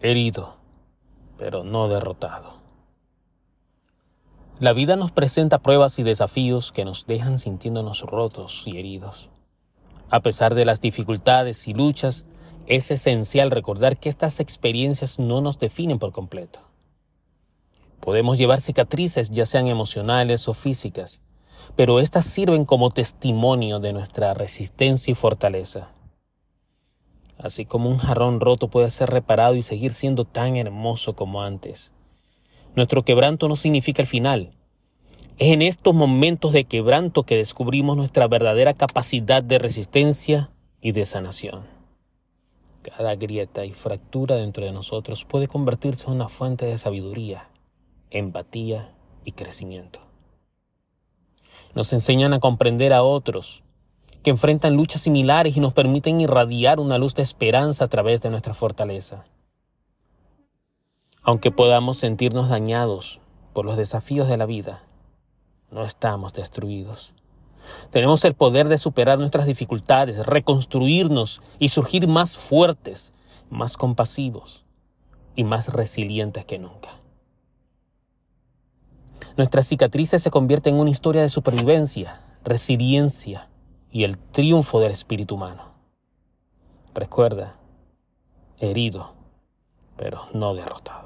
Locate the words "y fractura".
43.66-44.36